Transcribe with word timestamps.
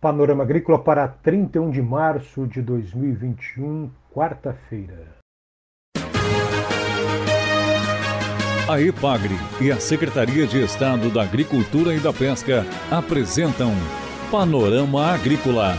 Panorama 0.00 0.42
Agrícola 0.44 0.78
para 0.78 1.06
31 1.06 1.70
de 1.70 1.82
março 1.82 2.46
de 2.46 2.62
2021, 2.62 3.90
quarta-feira. 4.14 5.18
A 8.66 8.80
EPAGRE 8.80 9.34
e 9.60 9.70
a 9.70 9.78
Secretaria 9.78 10.46
de 10.46 10.62
Estado 10.64 11.10
da 11.10 11.22
Agricultura 11.22 11.94
e 11.94 11.98
da 11.98 12.14
Pesca 12.14 12.64
apresentam 12.90 13.72
Panorama 14.30 15.12
Agrícola, 15.12 15.74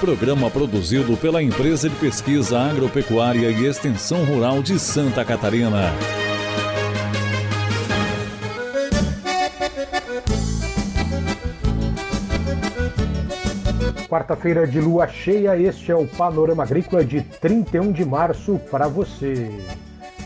programa 0.00 0.50
produzido 0.50 1.16
pela 1.16 1.42
Empresa 1.42 1.88
de 1.88 1.96
Pesquisa 1.96 2.60
Agropecuária 2.60 3.48
e 3.48 3.64
Extensão 3.64 4.22
Rural 4.24 4.62
de 4.62 4.78
Santa 4.78 5.24
Catarina. 5.24 5.92
Quarta-feira 14.12 14.66
de 14.66 14.78
lua 14.78 15.08
cheia, 15.08 15.56
este 15.56 15.90
é 15.90 15.96
o 15.96 16.06
Panorama 16.06 16.64
Agrícola 16.64 17.02
de 17.02 17.22
31 17.22 17.92
de 17.92 18.04
março 18.04 18.60
para 18.70 18.86
você. 18.86 19.48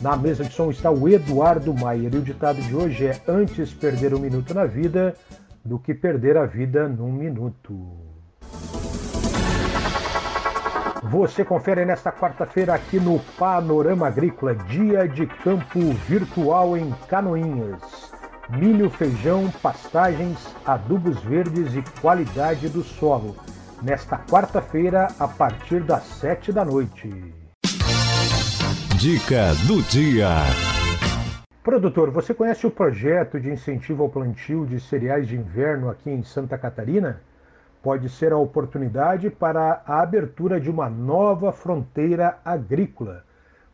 Na 0.02 0.16
mesa 0.16 0.42
de 0.42 0.52
som 0.52 0.72
está 0.72 0.90
o 0.90 1.09
Eduardo 1.09 1.72
Maier 1.72 2.12
e 2.12 2.16
o 2.16 2.20
ditado 2.20 2.60
de 2.62 2.74
hoje 2.74 3.06
é: 3.06 3.20
Antes 3.28 3.72
perder 3.72 4.12
um 4.12 4.18
minuto 4.18 4.52
na 4.52 4.64
vida 4.64 5.14
do 5.64 5.78
que 5.78 5.95
perder 5.95 6.36
a 6.36 6.46
vida 6.46 6.88
num 6.88 7.12
minuto. 7.12 7.78
Você 11.04 11.45
confere 11.45 11.84
nesta 11.84 12.10
quarta-feira 12.10 12.74
aqui 12.74 12.98
no 12.98 13.20
Panorama 13.38 14.09
Agrícola, 14.09 14.56
dia 14.56 15.06
de 15.06 15.26
campo 15.26 15.78
virtual 16.09 16.76
em 16.76 16.92
Canoinhas. 17.09 18.10
Milho, 18.50 18.90
feijão, 18.90 19.48
pastagens, 19.62 20.56
adubos 20.66 21.20
verdes 21.20 21.76
e 21.76 21.84
qualidade 22.00 22.68
do 22.68 22.82
solo. 22.82 23.37
Nesta 23.82 24.16
quarta-feira, 24.16 25.09
a 25.20 25.28
partir 25.28 25.82
das 25.82 26.02
sete 26.02 26.51
da 26.51 26.64
noite. 26.64 27.10
Dica 28.98 29.52
do 29.66 29.82
dia. 29.82 30.28
Produtor, 31.62 32.10
você 32.10 32.32
conhece 32.32 32.66
o 32.66 32.70
projeto 32.70 33.38
de 33.38 33.51
incentivo 33.51 34.02
ao 34.02 34.09
plantio 34.09 34.64
de 34.64 34.80
cereais 34.80 35.28
de 35.28 35.36
inverno 35.36 35.90
aqui 35.90 36.10
em 36.10 36.23
Santa 36.23 36.56
Catarina? 36.56 37.20
Pode 37.82 38.09
ser 38.09 38.32
a 38.32 38.38
oportunidade 38.38 39.28
para 39.28 39.82
a 39.86 40.01
abertura 40.01 40.58
de 40.58 40.70
uma 40.70 40.88
nova 40.88 41.52
fronteira 41.52 42.38
agrícola. 42.42 43.24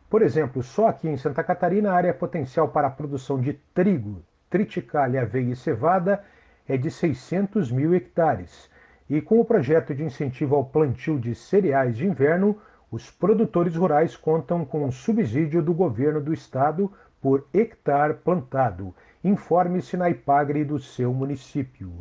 Por 0.09 0.21
exemplo, 0.21 0.61
só 0.61 0.89
aqui 0.89 1.07
em 1.07 1.15
Santa 1.15 1.43
Catarina 1.45 1.91
a 1.91 1.95
área 1.95 2.13
potencial 2.13 2.67
para 2.67 2.87
a 2.87 2.91
produção 2.91 3.39
de 3.39 3.53
trigo, 3.73 4.21
triticale, 4.49 5.17
aveia 5.17 5.53
e 5.53 5.55
cevada 5.55 6.21
é 6.67 6.75
de 6.75 6.91
600 6.91 7.71
mil 7.71 7.95
hectares. 7.95 8.69
E 9.13 9.21
com 9.21 9.39
o 9.39 9.45
projeto 9.45 9.93
de 9.93 10.03
incentivo 10.03 10.55
ao 10.55 10.65
plantio 10.65 11.19
de 11.19 11.35
cereais 11.35 11.95
de 11.95 12.03
inverno, 12.03 12.57
os 12.91 13.11
produtores 13.11 13.75
rurais 13.75 14.17
contam 14.17 14.65
com 14.65 14.83
um 14.83 14.91
subsídio 14.91 15.61
do 15.61 15.71
governo 15.71 16.19
do 16.19 16.33
estado 16.33 16.91
por 17.21 17.45
hectare 17.53 18.15
plantado. 18.15 18.91
Informe-se 19.23 19.95
na 19.95 20.09
IPAGRE 20.09 20.65
do 20.65 20.79
seu 20.79 21.13
município. 21.13 21.93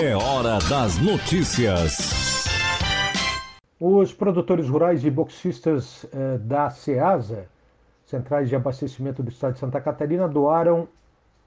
É 0.00 0.14
hora 0.14 0.60
das 0.70 0.96
notícias. 0.98 2.44
Os 3.80 4.14
produtores 4.14 4.68
rurais 4.68 5.04
e 5.04 5.10
boxistas 5.10 6.06
eh, 6.12 6.38
da 6.38 6.70
SEASA, 6.70 7.48
Centrais 8.04 8.48
de 8.48 8.54
Abastecimento 8.54 9.24
do 9.24 9.30
Estado 9.30 9.54
de 9.54 9.58
Santa 9.58 9.80
Catarina, 9.80 10.28
doaram 10.28 10.86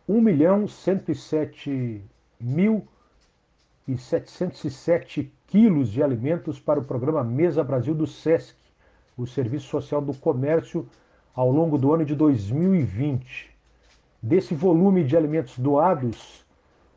1 0.06 0.20
milhão 0.20 0.68
107 0.68 2.04
mil 2.42 2.86
e 3.88 3.98
707 3.98 5.32
quilos 5.48 5.92
de 5.92 6.02
alimentos 6.02 6.60
para 6.60 6.80
o 6.80 6.86
programa 6.86 7.24
Mesa 7.24 7.64
Brasil 7.64 7.94
do 7.94 8.08
SESC, 8.08 8.56
o 9.18 9.26
Serviço 9.26 9.68
Social 9.68 10.02
do 10.02 10.14
Comércio, 10.14 10.88
ao 11.34 11.52
longo 11.52 11.78
do 11.78 11.94
ano 11.94 12.06
de 12.06 12.16
2020. 12.16 13.50
Desse 14.22 14.56
volume 14.56 15.04
de 15.04 15.16
alimentos 15.16 15.58
doados 15.60 16.44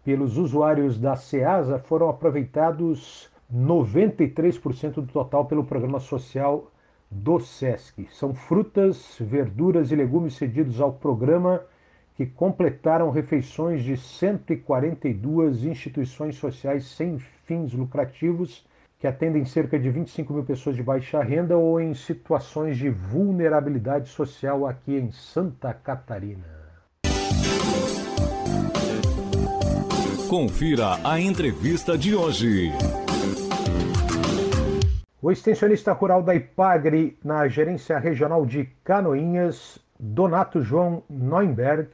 pelos 0.04 0.38
usuários 0.38 0.98
da 0.98 1.16
SEASA, 1.16 1.78
foram 1.78 2.09
aproveitados 2.09 3.28
93% 3.54 4.94
do 4.94 5.06
total 5.06 5.44
pelo 5.44 5.65
programa 5.65 6.00
social 6.00 6.71
do 7.10 7.38
SESC. 7.38 8.06
São 8.10 8.32
frutas, 8.32 9.16
verduras 9.21 9.91
e 9.91 9.97
legumes 9.97 10.34
cedidos 10.34 10.81
ao 10.81 10.93
programa 10.93 11.62
que 12.18 12.26
completaram 12.26 13.10
refeições 13.10 13.84
de 13.84 13.96
142 13.96 15.62
instituições 15.62 16.34
sociais 16.34 16.84
sem 16.84 17.16
fins 17.46 17.72
lucrativos, 17.72 18.66
que 18.98 19.06
atendem 19.06 19.44
cerca 19.44 19.78
de 19.78 19.88
25 19.88 20.32
mil 20.32 20.42
pessoas 20.42 20.74
de 20.74 20.82
baixa 20.82 21.22
renda 21.22 21.56
ou 21.56 21.80
em 21.80 21.94
situações 21.94 22.76
de 22.76 22.90
vulnerabilidade 22.90 24.08
social 24.08 24.66
aqui 24.66 24.96
em 24.96 25.12
Santa 25.12 25.72
Catarina. 25.72 26.42
Confira 30.28 30.98
a 31.04 31.20
entrevista 31.20 31.96
de 31.96 32.16
hoje. 32.16 32.72
O 35.22 35.30
extensionista 35.30 35.92
rural 35.92 36.24
da 36.24 36.34
Ipagre, 36.34 37.16
na 37.22 37.46
gerência 37.46 37.96
regional 37.96 38.44
de 38.44 38.64
Canoinhas, 38.82 39.78
Donato 40.00 40.62
João 40.62 41.02
Neumberg, 41.08 41.88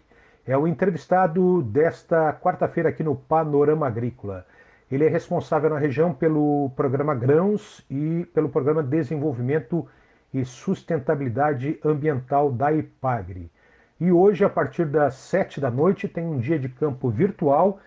é 0.46 0.56
o 0.56 0.66
entrevistado 0.66 1.62
desta 1.62 2.32
quarta-feira 2.34 2.90
aqui 2.90 3.02
no 3.02 3.16
Panorama 3.16 3.86
Agrícola. 3.86 4.46
Ele 4.92 5.06
é 5.06 5.08
responsável 5.08 5.70
na 5.70 5.78
região 5.78 6.12
pelo 6.12 6.70
programa 6.76 7.14
Grãos 7.14 7.84
e 7.90 8.26
pelo 8.34 8.50
programa 8.50 8.82
Desenvolvimento 8.82 9.88
e 10.34 10.44
Sustentabilidade 10.44 11.80
Ambiental 11.82 12.52
da 12.52 12.72
IPAGRE. 12.72 13.50
E 13.98 14.12
hoje, 14.12 14.44
a 14.44 14.50
partir 14.50 14.84
das 14.84 15.14
sete 15.14 15.60
da 15.60 15.70
noite, 15.70 16.06
tem 16.06 16.26
um 16.26 16.38
dia 16.38 16.58
de 16.58 16.68
campo 16.68 17.08
virtual 17.08 17.80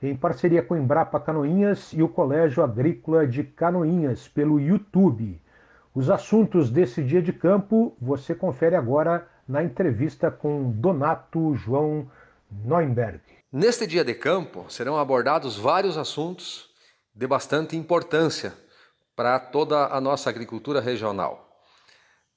em 0.00 0.14
parceria 0.14 0.62
com 0.62 0.76
Embrapa 0.76 1.18
Canoinhas 1.18 1.92
e 1.92 2.02
o 2.02 2.08
Colégio 2.08 2.62
Agrícola 2.62 3.26
de 3.26 3.42
Canoinhas 3.42 4.28
pelo 4.28 4.60
YouTube. 4.60 5.40
Os 5.92 6.10
assuntos 6.10 6.70
desse 6.70 7.02
dia 7.02 7.22
de 7.22 7.32
campo 7.32 7.96
você 8.00 8.34
confere 8.34 8.76
agora 8.76 9.26
na 9.48 9.62
entrevista 9.62 10.30
com 10.30 10.70
Donato 10.70 11.54
João 11.54 12.10
Neumberg. 12.50 13.20
Neste 13.52 13.86
dia 13.86 14.04
de 14.04 14.14
campo 14.14 14.66
serão 14.68 14.98
abordados 14.98 15.56
vários 15.56 15.96
assuntos 15.96 16.70
de 17.14 17.26
bastante 17.26 17.76
importância 17.76 18.52
para 19.14 19.38
toda 19.38 19.86
a 19.86 20.00
nossa 20.00 20.28
agricultura 20.28 20.80
regional. 20.80 21.60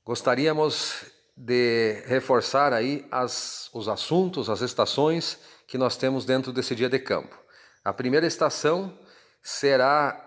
Gostaríamos 0.06 1.06
de 1.35 2.03
reforçar 2.06 2.73
aí 2.73 3.06
as, 3.12 3.69
os 3.74 3.88
assuntos, 3.88 4.50
as 4.50 4.62
estações 4.62 5.39
que 5.68 5.78
nós 5.78 5.97
temos 5.97 6.25
dentro 6.25 6.51
desse 6.51 6.75
dia 6.75 6.89
de 6.89 7.00
campo. 7.00 7.35
A 7.84 7.94
primeira 7.94 8.25
estação 8.25 8.97
será 9.41 10.24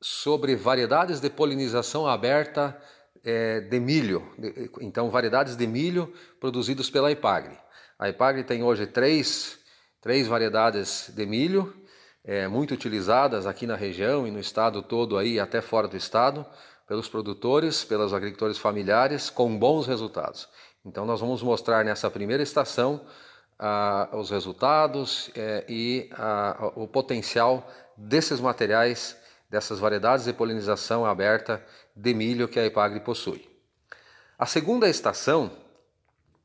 sobre 0.00 0.54
variedades 0.54 1.20
de 1.20 1.30
polinização 1.30 2.06
aberta 2.06 2.78
é, 3.24 3.60
de 3.60 3.80
milho, 3.80 4.22
então 4.80 5.10
variedades 5.10 5.56
de 5.56 5.66
milho 5.66 6.12
produzidos 6.38 6.90
pela 6.90 7.10
Ipagre. 7.10 7.56
A 7.98 8.08
Ipagre 8.08 8.44
tem 8.44 8.62
hoje 8.62 8.86
três, 8.86 9.58
três 10.00 10.26
variedades 10.26 11.10
de 11.14 11.24
milho, 11.24 11.74
é, 12.24 12.48
muito 12.48 12.74
utilizadas 12.74 13.46
aqui 13.46 13.66
na 13.66 13.76
região 13.76 14.26
e 14.26 14.30
no 14.30 14.38
estado 14.38 14.82
todo 14.82 15.16
aí, 15.16 15.38
até 15.38 15.60
fora 15.60 15.86
do 15.86 15.96
estado, 15.96 16.44
pelos 16.86 17.08
produtores, 17.08 17.84
pelos 17.84 18.12
agricultores 18.12 18.58
familiares, 18.58 19.30
com 19.30 19.58
bons 19.58 19.86
resultados. 19.86 20.48
Então 20.84 21.06
nós 21.06 21.20
vamos 21.20 21.42
mostrar 21.42 21.84
nessa 21.84 22.10
primeira 22.10 22.42
estação 22.42 23.00
ah, 23.58 24.08
os 24.12 24.30
resultados 24.30 25.30
é, 25.34 25.64
e 25.68 26.10
ah, 26.12 26.72
o 26.74 26.86
potencial 26.86 27.66
desses 27.96 28.40
materiais 28.40 29.16
dessas 29.48 29.78
variedades 29.78 30.24
de 30.24 30.32
polinização 30.32 31.04
aberta 31.04 31.64
de 31.94 32.12
milho 32.14 32.48
que 32.48 32.58
a 32.58 32.66
Ipagre 32.66 33.00
possui. 33.00 33.48
A 34.38 34.46
segunda 34.46 34.88
estação 34.88 35.50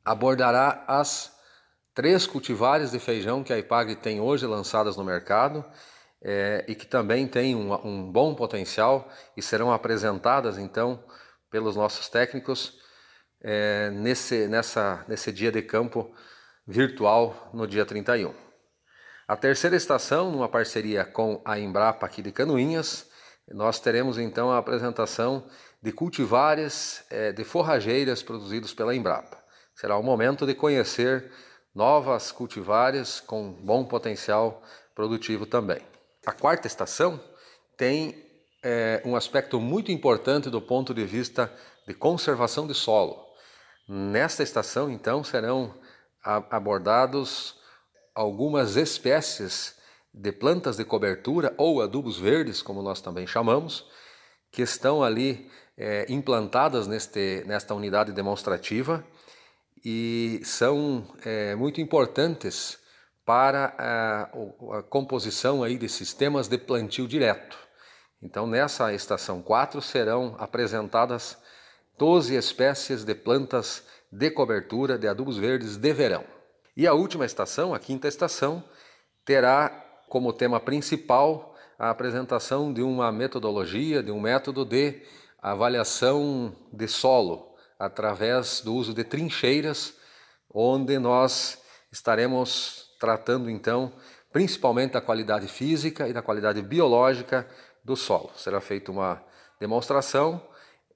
abordará 0.04 0.84
as 0.86 1.36
três 1.94 2.26
cultivares 2.26 2.92
de 2.92 2.98
feijão 2.98 3.42
que 3.42 3.52
a 3.52 3.58
Ipagre 3.58 3.96
tem 3.96 4.20
hoje 4.20 4.46
lançadas 4.46 4.96
no 4.96 5.04
mercado 5.04 5.64
é, 6.22 6.64
e 6.68 6.74
que 6.74 6.86
também 6.86 7.26
têm 7.26 7.54
um, 7.56 7.72
um, 7.86 8.10
bom 8.10 8.34
potencial 8.34 9.08
e 9.36 9.42
serão 9.42 9.72
apresentadas 9.72 10.58
então 10.58 11.02
pelos 11.50 11.76
nossos 11.76 12.08
técnicos 12.08 12.78
é, 13.40 13.90
nesse, 13.90 14.46
nessa, 14.46 15.04
nesse 15.08 15.32
dia 15.32 15.50
de 15.50 15.62
campo 15.62 16.14
virtual 16.66 17.50
no 17.52 17.66
dia 17.66 17.84
31. 17.84 18.49
A 19.30 19.36
terceira 19.36 19.76
estação, 19.76 20.28
numa 20.32 20.48
parceria 20.48 21.04
com 21.04 21.40
a 21.44 21.56
Embrapa 21.56 22.04
aqui 22.04 22.20
de 22.20 22.32
Canoinhas, 22.32 23.06
nós 23.46 23.78
teremos 23.78 24.18
então 24.18 24.50
a 24.50 24.58
apresentação 24.58 25.46
de 25.80 25.92
cultivares 25.92 27.04
é, 27.08 27.30
de 27.30 27.44
forrageiras 27.44 28.24
produzidos 28.24 28.74
pela 28.74 28.92
Embrapa. 28.92 29.38
Será 29.72 29.96
o 29.96 30.02
momento 30.02 30.44
de 30.44 30.52
conhecer 30.52 31.30
novas 31.72 32.32
cultivares 32.32 33.20
com 33.20 33.52
bom 33.52 33.84
potencial 33.84 34.64
produtivo 34.96 35.46
também. 35.46 35.78
A 36.26 36.32
quarta 36.32 36.66
estação, 36.66 37.20
tem 37.76 38.26
é, 38.64 39.00
um 39.04 39.14
aspecto 39.14 39.60
muito 39.60 39.92
importante 39.92 40.50
do 40.50 40.60
ponto 40.60 40.92
de 40.92 41.04
vista 41.04 41.48
de 41.86 41.94
conservação 41.94 42.66
de 42.66 42.74
solo. 42.74 43.24
Nesta 43.88 44.42
estação, 44.42 44.90
então, 44.90 45.22
serão 45.22 45.72
abordados 46.50 47.59
algumas 48.20 48.76
espécies 48.76 49.74
de 50.12 50.30
plantas 50.30 50.76
de 50.76 50.84
cobertura 50.84 51.54
ou 51.56 51.80
adubos 51.80 52.18
verdes, 52.18 52.60
como 52.60 52.82
nós 52.82 53.00
também 53.00 53.26
chamamos, 53.26 53.86
que 54.52 54.60
estão 54.60 55.02
ali 55.02 55.50
é, 55.74 56.04
implantadas 56.06 56.86
neste, 56.86 57.42
nesta 57.46 57.74
unidade 57.74 58.12
demonstrativa 58.12 59.02
e 59.82 60.42
são 60.44 61.06
é, 61.24 61.54
muito 61.54 61.80
importantes 61.80 62.78
para 63.24 63.74
a, 63.78 64.22
a, 64.78 64.82
composição 64.82 65.62
aí 65.62 65.78
de 65.78 65.88
sistemas 65.88 66.46
de 66.46 66.58
plantio 66.58 67.08
direto. 67.08 67.58
Então, 68.20 68.46
nessa 68.46 68.92
estação 68.92 69.40
4 69.40 69.80
serão 69.80 70.36
apresentadas 70.38 71.38
12 71.96 72.34
espécies 72.34 73.02
de 73.02 73.14
plantas 73.14 73.82
de 74.12 74.30
cobertura 74.30 74.98
de 74.98 75.08
adubos 75.08 75.38
verdes 75.38 75.78
de 75.78 75.92
verão. 75.94 76.39
E 76.80 76.86
a 76.86 76.94
última 76.94 77.26
estação, 77.26 77.74
a 77.74 77.78
quinta 77.78 78.08
estação, 78.08 78.64
terá 79.22 79.68
como 80.08 80.32
tema 80.32 80.58
principal 80.58 81.54
a 81.78 81.90
apresentação 81.90 82.72
de 82.72 82.80
uma 82.80 83.12
metodologia, 83.12 84.02
de 84.02 84.10
um 84.10 84.18
método 84.18 84.64
de 84.64 85.02
avaliação 85.42 86.56
de 86.72 86.88
solo 86.88 87.54
através 87.78 88.62
do 88.62 88.74
uso 88.74 88.94
de 88.94 89.04
trincheiras, 89.04 89.92
onde 90.50 90.98
nós 90.98 91.58
estaremos 91.92 92.96
tratando 92.98 93.50
então 93.50 93.92
principalmente 94.32 94.92
da 94.92 95.02
qualidade 95.02 95.48
física 95.48 96.08
e 96.08 96.14
da 96.14 96.22
qualidade 96.22 96.62
biológica 96.62 97.46
do 97.84 97.94
solo. 97.94 98.30
Será 98.36 98.58
feita 98.58 98.90
uma 98.90 99.22
demonstração 99.60 100.42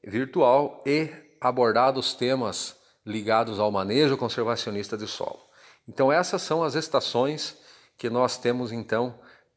virtual 0.03 0.83
e 0.87 1.11
abordados 1.39 2.15
temas 2.15 2.75
ligados 3.05 3.61
ao 3.61 3.71
manejo 3.71 4.17
conservacionista 4.17 4.97
de 4.97 5.07
solo. 5.07 5.45
Então 5.89 6.11
essas 6.11 6.43
são 6.43 6.63
as 6.63 6.75
estações 6.75 7.57
que 7.97 8.09
nós 8.11 8.39
temos 8.39 8.73
então 8.73 9.15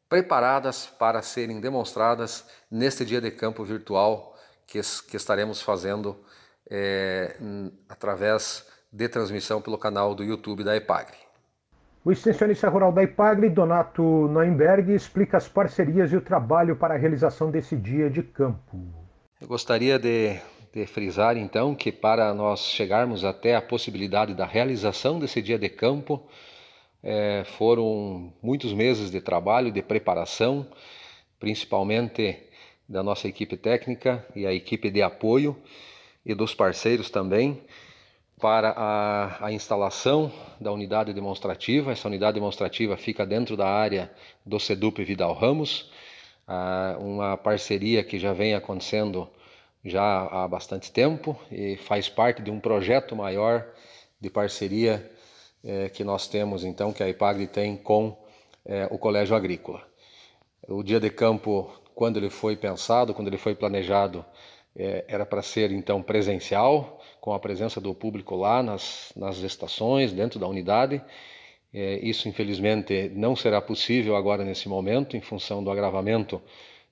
preparadas 0.08 0.86
para 0.86 1.22
serem 1.22 1.60
demonstradas 1.60 2.44
neste 2.70 3.04
dia 3.04 3.20
de 3.20 3.30
campo 3.30 3.64
virtual 3.64 4.36
que, 4.66 4.80
que 5.08 5.16
estaremos 5.16 5.60
fazendo 5.60 6.16
é, 6.70 7.36
através 7.88 8.66
de 8.92 9.08
transmissão 9.08 9.60
pelo 9.60 9.78
canal 9.78 10.14
do 10.14 10.24
YouTube 10.24 10.64
da 10.64 10.76
EPAGRE. 10.76 11.16
O 12.04 12.12
extensionista 12.12 12.68
rural 12.68 12.92
da 12.92 13.02
IPAGRE, 13.02 13.50
Donato 13.50 14.02
Noemberg, 14.02 14.94
explica 14.94 15.36
as 15.36 15.48
parcerias 15.48 16.12
e 16.12 16.16
o 16.16 16.20
trabalho 16.20 16.76
para 16.76 16.94
a 16.94 16.96
realização 16.96 17.50
desse 17.50 17.76
dia 17.76 18.08
de 18.08 18.22
campo. 18.22 18.78
Eu 19.40 19.46
gostaria 19.46 19.98
de 19.98 20.40
frisar 20.86 21.36
então 21.36 21.74
que 21.74 21.90
para 21.90 22.32
nós 22.34 22.66
chegarmos 22.66 23.24
até 23.24 23.54
a 23.56 23.62
possibilidade 23.62 24.34
da 24.34 24.46
realização 24.46 25.18
desse 25.18 25.40
dia 25.42 25.58
de 25.58 25.68
campo, 25.68 26.22
é, 27.02 27.44
foram 27.44 28.32
muitos 28.42 28.72
meses 28.72 29.10
de 29.10 29.20
trabalho, 29.20 29.70
de 29.70 29.82
preparação, 29.82 30.66
principalmente 31.38 32.38
da 32.88 33.02
nossa 33.02 33.28
equipe 33.28 33.56
técnica 33.56 34.26
e 34.34 34.46
a 34.46 34.52
equipe 34.52 34.90
de 34.90 35.02
apoio 35.02 35.56
e 36.24 36.34
dos 36.34 36.54
parceiros 36.54 37.10
também 37.10 37.62
para 38.40 38.70
a, 38.70 39.46
a, 39.46 39.52
instalação 39.52 40.32
da 40.60 40.72
unidade 40.72 41.12
demonstrativa. 41.12 41.92
Essa 41.92 42.08
unidade 42.08 42.34
demonstrativa 42.34 42.96
fica 42.96 43.26
dentro 43.26 43.56
da 43.56 43.68
área 43.68 44.10
do 44.46 44.58
SEDUP 44.58 45.04
Vidal 45.04 45.34
Ramos, 45.34 45.90
uma 47.00 47.36
parceria 47.36 48.02
que 48.02 48.18
já 48.18 48.32
vem 48.32 48.54
acontecendo 48.54 49.28
já 49.84 50.26
há 50.26 50.48
bastante 50.48 50.90
tempo 50.90 51.38
e 51.50 51.76
faz 51.76 52.08
parte 52.08 52.42
de 52.42 52.50
um 52.50 52.60
projeto 52.60 53.14
maior 53.14 53.66
de 54.20 54.28
parceria 54.28 55.10
é, 55.64 55.88
que 55.88 56.04
nós 56.04 56.28
temos, 56.28 56.64
então, 56.64 56.92
que 56.92 57.02
a 57.02 57.08
IPAGRE 57.08 57.46
tem 57.46 57.76
com 57.76 58.16
é, 58.64 58.86
o 58.90 58.98
Colégio 58.98 59.36
Agrícola. 59.36 59.82
O 60.68 60.82
dia 60.82 61.00
de 61.00 61.10
campo, 61.10 61.70
quando 61.94 62.16
ele 62.16 62.30
foi 62.30 62.56
pensado, 62.56 63.14
quando 63.14 63.28
ele 63.28 63.38
foi 63.38 63.54
planejado, 63.54 64.24
é, 64.76 65.04
era 65.08 65.24
para 65.24 65.42
ser 65.42 65.72
então 65.72 66.02
presencial, 66.02 67.00
com 67.20 67.32
a 67.32 67.38
presença 67.38 67.80
do 67.80 67.94
público 67.94 68.36
lá 68.36 68.62
nas, 68.62 69.12
nas 69.16 69.38
estações, 69.38 70.12
dentro 70.12 70.38
da 70.38 70.46
unidade. 70.46 71.02
Isso, 71.70 72.30
infelizmente, 72.30 73.12
não 73.14 73.36
será 73.36 73.60
possível 73.60 74.16
agora 74.16 74.42
nesse 74.42 74.70
momento, 74.70 75.18
em 75.18 75.20
função 75.20 75.62
do 75.62 75.70
agravamento 75.70 76.40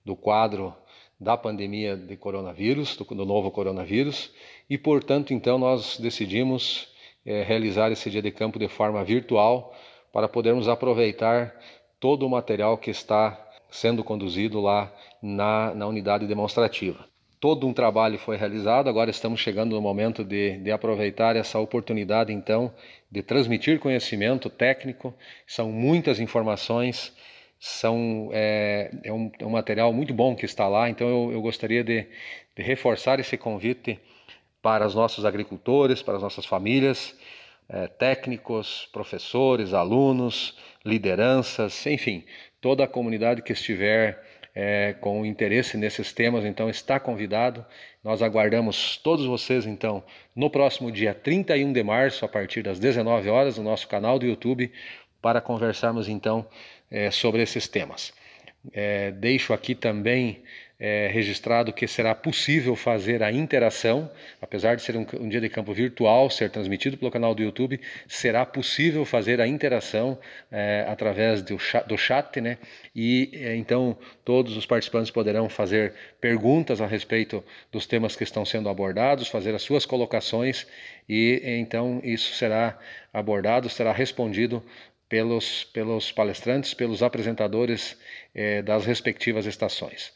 do 0.05 0.15
quadro 0.15 0.75
da 1.19 1.37
pandemia 1.37 1.97
de 1.97 2.17
coronavírus, 2.17 2.97
do, 2.97 3.05
do 3.05 3.25
novo 3.25 3.51
coronavírus, 3.51 4.31
e, 4.69 4.77
portanto, 4.77 5.33
então, 5.33 5.59
nós 5.59 5.99
decidimos 5.99 6.89
é, 7.25 7.43
realizar 7.43 7.91
esse 7.91 8.11
dia 8.11 8.23
de 8.23 8.31
campo 8.31 8.59
de 8.59 8.69
forma 8.69 9.03
virtual 9.05 9.75
para 10.13 10.29
podermos 10.29 10.69
aproveitar 10.69 11.55
todo 11.99 12.27
o 12.27 12.31
material 12.31 12.77
que 12.77 12.91
está 12.91 13.43
sendo 13.71 14.05
conduzido 14.05 14.61
lá 14.61 14.93
na, 15.23 15.75
na 15.75 15.87
unidade 15.87 16.27
demonstrativa 16.27 17.07
todo 17.41 17.67
um 17.67 17.73
trabalho 17.73 18.19
foi 18.19 18.37
realizado, 18.37 18.89
agora 18.89 19.11
estamos 19.11 19.41
chegando 19.41 19.77
no 19.77 19.83
momento 19.83 20.25
de, 20.25 20.59
de 20.59 20.71
aproveitar 20.71 21.37
essa 21.37 21.59
oportunidade, 21.59 22.33
então, 22.33 22.73
de 23.11 23.23
transmitir 23.23 23.79
conhecimento 23.79 24.49
técnico. 24.49 25.15
São 25.47 25.71
muitas 25.71 26.19
informações, 26.19 27.15
são, 27.59 28.31
é, 28.33 28.91
é, 29.03 29.13
um, 29.13 29.31
é 29.39 29.47
um, 29.47 29.51
material 29.51 29.93
muito 29.93 30.13
bom 30.13 30.35
que 30.35 30.45
está 30.45 30.69
lá, 30.69 30.89
então 30.89 31.09
eu, 31.09 31.33
eu 31.33 31.43
gostaria 31.43 31.83
de, 31.83 32.07
de 32.55 32.63
reforçar 32.63 33.19
esse 33.19 33.37
convite 33.37 33.99
para 34.63 34.87
os 34.87 34.95
nossos 34.95 35.25
agricultores, 35.25 36.03
para 36.03 36.17
as 36.17 36.23
nossas 36.23 36.45
famílias, 36.45 37.17
é, 37.69 37.87
técnicos, 37.87 38.89
professores, 38.93 39.73
alunos, 39.73 40.57
lideranças, 40.85 41.87
enfim, 41.87 42.25
toda 42.61 42.85
a 42.85 42.89
comunidade 42.89 43.43
que 43.43 43.53
estiver 43.53 44.23
é, 44.55 44.95
com 44.95 45.27
interesse 45.27 45.77
nesses 45.77 46.13
temas, 46.13 46.45
então 46.45 46.71
está 46.71 46.99
convidado. 46.99 47.65
Nós 48.03 48.23
aguardamos 48.23 48.97
todos 48.97 49.27
vocês, 49.27 49.67
então, 49.67 50.03
no 50.35 50.49
próximo 50.49 50.91
dia 50.91 51.13
31 51.13 51.73
de 51.73 51.83
março, 51.83 52.25
a 52.25 52.29
partir 52.29 52.63
das 52.63 52.79
19 52.79 53.29
horas, 53.29 53.59
no 53.59 53.65
nosso 53.65 53.87
canal 53.87 54.19
do 54.19 54.25
YouTube, 54.25 54.73
para 55.21 55.41
conversarmos, 55.41 56.09
então, 56.09 56.47
é, 56.91 57.11
sobre 57.11 57.43
esses 57.43 57.69
temas. 57.69 58.13
É, 58.73 59.11
deixo 59.13 59.53
aqui 59.53 59.75
também 59.75 60.43
é, 60.79 61.09
registrado 61.11 61.73
que 61.73 61.87
será 61.87 62.15
possível 62.15 62.77
fazer 62.77 63.23
a 63.23 63.33
interação, 63.33 64.11
apesar 64.41 64.77
de 64.77 64.83
ser 64.83 64.97
um, 64.97 65.07
um, 65.21 65.29
dia 65.29 65.41
de 65.41 65.49
campo 65.49 65.73
virtual, 65.73 66.29
ser 66.29 66.51
transmitido 66.51 66.99
pelo 66.99 67.11
canal 67.11 67.35
do 67.35 67.43
YouTube, 67.43 67.81
será 68.07 68.45
possível 68.45 69.05
fazer 69.05 69.41
a 69.41 69.47
interação 69.47 70.19
é, 70.53 70.85
através 70.89 71.41
do 71.41 71.59
chat, 71.59 71.87
do 71.87 71.97
chat, 71.97 72.41
né? 72.41 72.59
E 72.95 73.31
é, 73.35 73.57
então 73.57 73.97
todos 74.25 74.57
os 74.57 74.67
participantes 74.67 75.11
poderão 75.11 75.49
fazer 75.49 75.95
perguntas 76.21 76.81
a 76.81 76.87
respeito 76.87 77.43
dos 77.73 77.87
temas 77.87 78.15
que 78.15 78.25
estão 78.25 78.45
sendo 78.45 78.69
abordados, 78.69 79.29
fazer 79.29 79.55
as 79.55 79.63
suas 79.63 79.87
colocações 79.87 80.67
e 81.09 81.41
então 81.43 82.01
isso 82.05 82.35
será 82.35 82.79
abordado, 83.13 83.69
será 83.71 83.93
respondido 83.93 84.63
pelos, 85.09 85.65
pelos 85.65 86.13
palestrantes, 86.13 86.75
pelos 86.75 87.03
apresentadores 87.03 87.97
eh, 88.35 88.63
das 88.63 88.85
respectivas 88.85 89.47
estações. 89.47 90.13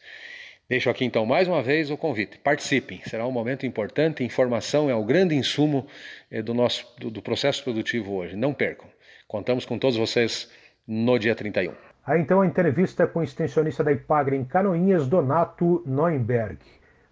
Deixo 0.71 0.89
aqui 0.89 1.03
então 1.03 1.25
mais 1.25 1.49
uma 1.49 1.61
vez 1.61 1.91
o 1.91 1.97
convite. 1.97 2.37
Participem, 2.37 3.01
será 3.03 3.27
um 3.27 3.31
momento 3.31 3.65
importante. 3.65 4.23
Informação 4.23 4.89
é 4.89 4.95
o 4.95 5.03
grande 5.03 5.35
insumo 5.35 5.85
eh, 6.31 6.41
do 6.41 6.53
nosso 6.53 6.87
do, 6.97 7.11
do 7.11 7.21
processo 7.21 7.61
produtivo 7.61 8.13
hoje. 8.13 8.37
Não 8.37 8.53
percam. 8.53 8.87
Contamos 9.27 9.65
com 9.65 9.77
todos 9.77 9.97
vocês 9.97 10.49
no 10.87 11.19
dia 11.19 11.35
31. 11.35 11.73
Aí 12.05 12.21
então 12.21 12.39
a 12.39 12.47
entrevista 12.47 13.05
com 13.05 13.19
o 13.19 13.23
extensionista 13.23 13.83
da 13.83 13.91
Ipagre 13.91 14.37
em 14.37 14.45
Canoinhas, 14.45 15.09
Donato 15.09 15.83
Neuenberg. 15.85 16.59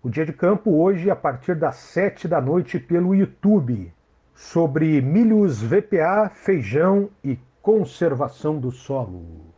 O 0.02 0.10
dia 0.10 0.26
de 0.26 0.32
campo 0.32 0.82
hoje 0.82 1.12
a 1.12 1.16
partir 1.18 1.54
das 1.56 1.76
7 1.76 2.30
da 2.30 2.40
noite 2.40 2.80
pelo 2.80 3.14
YouTube 3.14 3.92
sobre 4.34 5.02
milhos 5.02 5.62
VPA, 5.62 6.32
feijão 6.34 7.10
e 7.22 7.38
conservação 7.62 8.58
do 8.58 8.72
solo. 8.72 9.49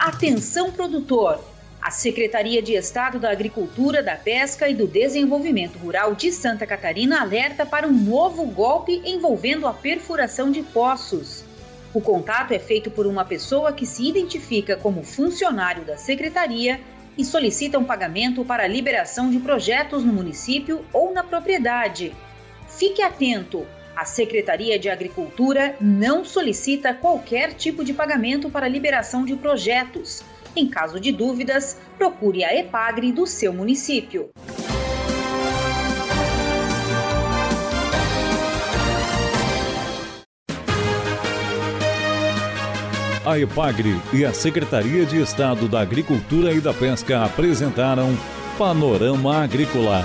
Atenção 0.00 0.72
produtor! 0.72 1.44
A 1.78 1.90
Secretaria 1.90 2.62
de 2.62 2.72
Estado 2.72 3.18
da 3.18 3.30
Agricultura, 3.30 4.02
da 4.02 4.16
Pesca 4.16 4.66
e 4.66 4.72
do 4.74 4.86
Desenvolvimento 4.86 5.78
Rural 5.78 6.14
de 6.14 6.32
Santa 6.32 6.66
Catarina 6.66 7.20
alerta 7.20 7.66
para 7.66 7.86
um 7.86 7.92
novo 7.92 8.46
golpe 8.46 9.02
envolvendo 9.04 9.66
a 9.66 9.74
perfuração 9.74 10.50
de 10.50 10.62
poços. 10.62 11.44
O 11.92 12.00
contato 12.00 12.52
é 12.52 12.58
feito 12.58 12.90
por 12.90 13.06
uma 13.06 13.26
pessoa 13.26 13.74
que 13.74 13.84
se 13.84 14.08
identifica 14.08 14.74
como 14.74 15.04
funcionário 15.04 15.84
da 15.84 15.98
secretaria 15.98 16.80
e 17.18 17.22
solicita 17.22 17.78
um 17.78 17.84
pagamento 17.84 18.42
para 18.42 18.62
a 18.62 18.68
liberação 18.68 19.28
de 19.30 19.38
projetos 19.38 20.02
no 20.02 20.14
município 20.14 20.82
ou 20.94 21.12
na 21.12 21.22
propriedade. 21.22 22.16
Fique 22.70 23.02
atento! 23.02 23.66
A 23.94 24.04
Secretaria 24.04 24.78
de 24.78 24.88
Agricultura 24.88 25.76
não 25.80 26.24
solicita 26.24 26.94
qualquer 26.94 27.54
tipo 27.54 27.84
de 27.84 27.92
pagamento 27.92 28.48
para 28.48 28.68
liberação 28.68 29.24
de 29.24 29.36
projetos. 29.36 30.22
Em 30.56 30.66
caso 30.66 30.98
de 30.98 31.12
dúvidas, 31.12 31.78
procure 31.98 32.44
a 32.44 32.54
EPAGRE 32.56 33.12
do 33.12 33.26
seu 33.26 33.52
município. 33.52 34.30
A 43.24 43.38
EPAGRE 43.38 44.00
e 44.12 44.24
a 44.24 44.32
Secretaria 44.32 45.04
de 45.04 45.20
Estado 45.20 45.68
da 45.68 45.80
Agricultura 45.80 46.52
e 46.52 46.60
da 46.60 46.72
Pesca 46.72 47.22
apresentaram 47.22 48.16
Panorama 48.58 49.44
Agrícola, 49.44 50.04